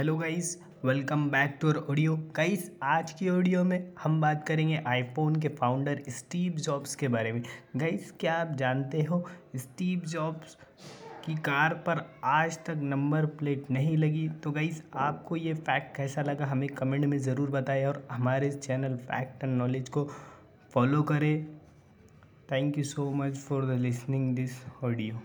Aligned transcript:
Hello 0.00 0.16
guys 0.16 0.56
welcome 0.84 1.28
back 1.30 1.56
to 1.60 1.68
our 1.68 1.76
audio 1.90 2.14
guys 2.36 2.70
आज 2.82 3.10
की 3.12 3.28
audio 3.28 3.64
में 3.64 3.92
हम 4.02 4.20
बात 4.20 4.44
करेंगे 4.48 4.76
आईफोन 4.88 5.34
के 5.40 5.48
फाउंडर 5.58 6.00
स्टीव 6.08 6.52
जॉब्स 6.56 6.94
के 6.94 7.08
बारे 7.08 7.32
में। 7.32 7.42
गाइस 7.76 8.10
क्या 8.20 8.34
आप 8.34 8.54
जानते 8.58 9.02
हो 9.02 9.22
स्टीव 9.56 10.04
जॉब्स 10.06 10.56
की 11.26 11.34
कार 11.48 11.74
पर 11.86 12.02
आज 12.24 12.58
तक 12.66 12.80
नंबर 12.82 13.26
प्लेट 13.26 13.70
नहीं 13.70 13.96
लगी? 13.96 14.28
तो 14.28 14.50
गाइस 14.50 14.82
आपको 14.96 15.36
ये 15.36 15.54
फैक्ट 15.54 15.96
कैसा 15.96 16.22
लगा 16.22 16.46
हमें 16.46 16.68
कमेंट 16.68 17.04
में 17.04 17.18
ज़रूर 17.18 17.50
बताएँ 17.50 17.84
और 17.86 18.06
हमारे 18.10 18.50
चैनल 18.50 18.96
फैक्ट 19.10 19.44
एंड 19.44 19.56
नॉलेज 19.58 19.88
को 19.88 20.08
फॉलो 20.74 21.02
करें। 21.12 21.44
Thank 22.52 22.78
you 22.78 22.84
so 22.86 23.10
much 23.14 23.36
for 23.38 23.66
the 23.66 23.78
listening 23.80 24.34
this 24.36 24.60
audio 24.84 25.20